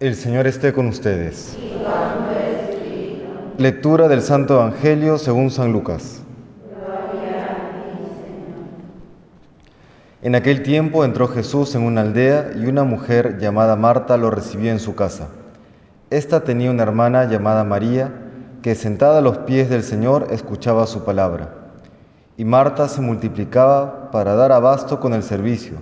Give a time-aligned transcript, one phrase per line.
[0.00, 1.58] El Señor esté con ustedes.
[3.58, 6.22] Lectura del Santo Evangelio según San Lucas.
[10.22, 14.70] En aquel tiempo entró Jesús en una aldea y una mujer llamada Marta lo recibió
[14.70, 15.28] en su casa.
[16.08, 18.10] Esta tenía una hermana llamada María
[18.62, 21.56] que sentada a los pies del Señor escuchaba su palabra.
[22.38, 25.74] Y Marta se multiplicaba para dar abasto con el servicio,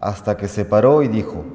[0.00, 1.46] hasta que se paró y dijo,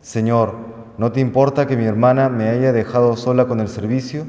[0.00, 4.26] Señor, ¿no te importa que mi hermana me haya dejado sola con el servicio?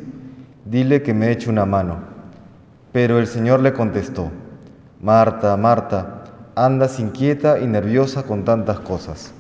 [0.66, 2.00] Dile que me eche una mano.
[2.91, 4.32] Pero el Señor le contestó,
[5.02, 6.24] Marta, Marta,
[6.55, 9.34] andas inquieta y nerviosa con tantas cosas.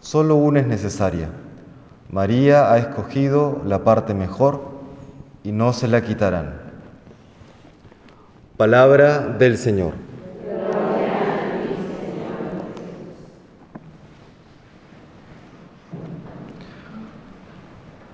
[0.00, 1.28] Solo una es necesaria.
[2.10, 4.60] María ha escogido la parte mejor
[5.42, 6.54] y no se la quitarán.
[8.56, 10.09] Palabra del Señor.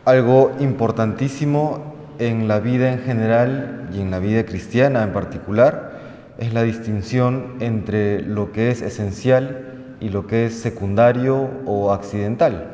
[0.06, 5.98] Algo importantísimo en la vida en general y en la vida cristiana en particular
[6.38, 12.68] es la distinción entre lo que es esencial y lo que es secundario o accidental.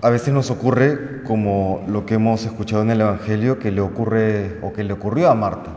[0.00, 4.58] A veces nos ocurre, como lo que hemos escuchado en el Evangelio, que le ocurre
[4.62, 5.70] o que le ocurrió a Marta.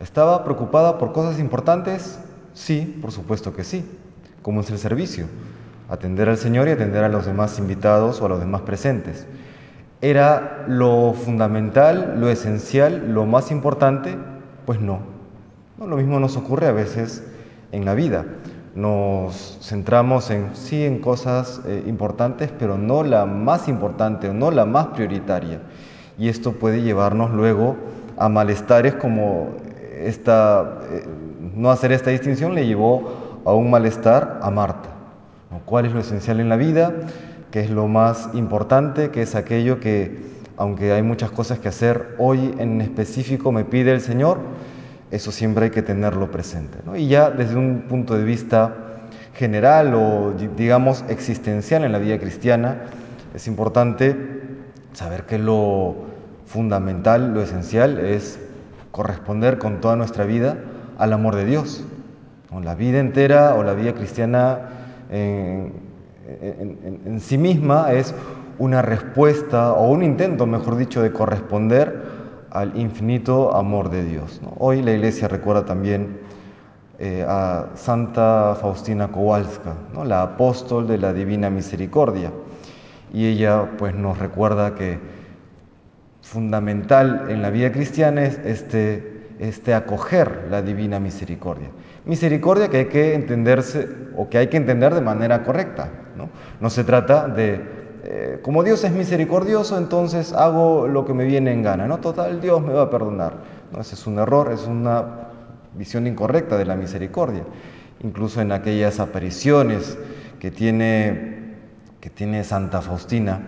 [0.00, 2.20] ¿Estaba preocupada por cosas importantes?
[2.54, 3.84] Sí, por supuesto que sí,
[4.42, 5.26] como es el servicio,
[5.88, 9.26] atender al Señor y atender a los demás invitados o a los demás presentes.
[10.00, 14.16] ¿Era lo fundamental, lo esencial, lo más importante?
[14.66, 15.00] Pues no.
[15.78, 15.86] no.
[15.86, 17.24] Lo mismo nos ocurre a veces
[17.72, 18.26] en la vida.
[18.74, 24.50] Nos centramos en sí en cosas eh, importantes, pero no la más importante o no
[24.50, 25.62] la más prioritaria.
[26.18, 27.76] Y esto puede llevarnos luego
[28.18, 29.54] a malestares como
[29.98, 31.04] esta, eh,
[31.54, 34.95] no hacer esta distinción le llevó a un malestar a Marta.
[35.64, 36.92] ¿Cuál es lo esencial en la vida?
[37.50, 39.10] ¿Qué es lo más importante?
[39.10, 40.20] ¿Qué es aquello que,
[40.56, 44.38] aunque hay muchas cosas que hacer, hoy en específico me pide el Señor?
[45.10, 46.78] Eso siempre hay que tenerlo presente.
[46.96, 48.74] Y ya desde un punto de vista
[49.34, 52.82] general o digamos existencial en la vida cristiana,
[53.34, 54.16] es importante
[54.94, 55.94] saber que lo
[56.46, 58.40] fundamental, lo esencial es
[58.90, 60.56] corresponder con toda nuestra vida
[60.98, 61.84] al amor de Dios.
[62.62, 64.60] La vida entera o la vida cristiana
[65.10, 68.14] en, sí misma es
[68.58, 72.02] una respuesta o un intento, mejor dicho, de corresponder
[72.50, 74.40] al infinito amor de Dios.
[74.58, 76.18] Hoy la iglesia recuerda también
[76.98, 79.74] eh, a Santa Faustina Kowalska,
[80.04, 82.32] la apóstol de la Divina Misericordia.
[83.12, 84.98] Y ella pues nos recuerda que
[86.22, 91.68] fundamental en la vida cristiana es este, este acoger la Divina Misericordia.
[92.04, 95.90] Misericordia que hay que entenderse o que hay que entender de manera correcta.
[96.16, 96.30] No,
[96.60, 97.76] no se trata de
[98.08, 101.88] eh, como Dios es misericordioso, entonces hago lo que me viene en gana.
[101.88, 103.34] No, total, Dios me va a perdonar.
[103.72, 105.26] No, ese es un error, es una
[105.74, 107.42] visión incorrecta de la misericordia.
[108.04, 109.98] Incluso en aquellas apariciones
[110.38, 111.56] que tiene,
[112.00, 113.40] que tiene Santa Faustina,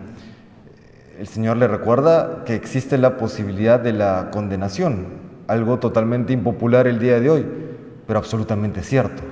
[1.20, 6.98] el Señor le recuerda que existe la posibilidad de la condenación, algo totalmente impopular el
[7.00, 7.47] día de hoy,
[8.06, 9.22] pero absolutamente cierto.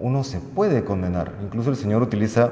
[0.00, 1.32] uno se puede condenar.
[1.42, 2.50] Incluso el Señor utiliza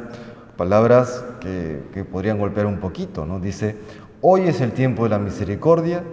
[0.57, 3.41] palabras que, podrían golpear un poquito, ¿no?
[3.41, 3.77] Dice,
[4.21, 6.05] hoy es el tiempo de la misericordia,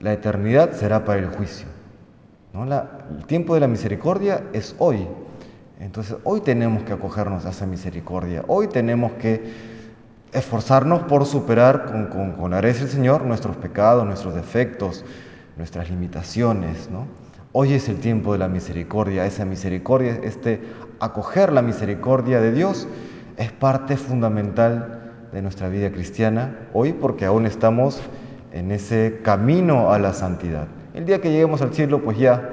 [0.00, 1.68] la eternidad será para el juicio.
[2.52, 2.64] ¿no?
[2.64, 5.08] el tiempo de la misericordia es hoy.
[5.80, 9.42] Entonces, hoy tenemos que acogernos a esa misericordia, hoy tenemos que
[10.32, 15.04] esforzarnos por superar con, con, con del Señor nuestros pecados, nuestros defectos,
[15.56, 16.90] nuestras limitaciones.
[16.90, 17.06] ¿no?
[17.52, 20.60] Hoy es el tiempo de la misericordia, esa misericordia, este
[21.00, 22.88] acoger la misericordia de Dios
[23.36, 28.00] es parte fundamental de nuestra vida cristiana hoy porque aún estamos
[28.52, 30.68] en ese camino a la santidad.
[30.94, 32.50] El día que lleguemos al cielo, pues ya,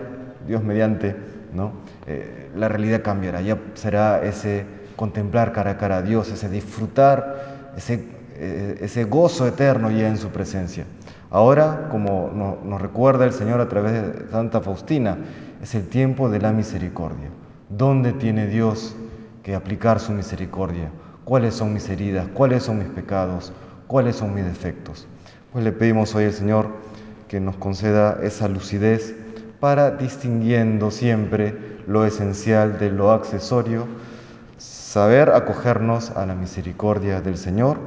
[0.47, 1.15] Dios mediante,
[1.53, 1.73] ¿no?
[2.07, 7.71] Eh, la realidad cambiará, ya será ese contemplar cara a cara a Dios, ese disfrutar,
[7.77, 8.03] ese,
[8.35, 10.85] eh, ese gozo eterno ya en su presencia.
[11.31, 12.29] Ahora, como
[12.63, 15.17] nos recuerda el Señor a través de Santa Faustina,
[15.61, 17.29] es el tiempo de la misericordia.
[17.69, 18.95] ¿Dónde tiene Dios
[19.43, 20.91] que aplicar su misericordia.
[21.25, 22.27] ¿Cuáles son mis heridas?
[22.33, 23.51] ¿Cuáles son mis pecados?
[23.87, 25.07] ¿Cuáles son mis defectos?
[25.51, 26.69] Pues le pedimos hoy al Señor
[27.27, 29.15] que nos conceda esa lucidez
[29.59, 33.87] para distinguiendo siempre lo esencial de lo accesorio,
[34.57, 37.77] saber acogernos a la misericordia del Señor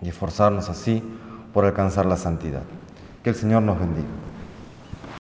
[0.00, 1.02] y esforzarnos así
[1.52, 2.62] por alcanzar la santidad.
[3.22, 4.21] Que el Señor nos bendiga.